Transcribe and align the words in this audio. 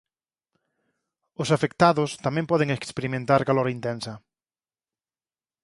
Os 1.41 1.49
afectados 1.55 2.09
tamén 2.25 2.49
poden 2.51 2.69
experimentar 2.77 3.41
calor 3.49 3.67
intensa. 3.77 4.13